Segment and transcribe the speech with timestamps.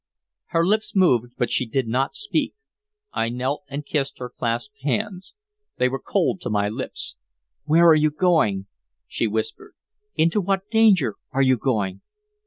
[0.47, 2.55] Her lips moved, but she did not speak.
[3.13, 5.35] I knelt and kissed her clasped hands.
[5.77, 7.17] They were cold to my lips.
[7.65, 8.65] "Where are you going?"
[9.05, 9.75] she whispered.
[10.15, 12.01] "Into what danger are you going?